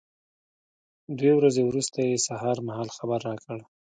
[1.17, 3.57] دوې ورځې وروسته یې سهار مهال خبر را کړ.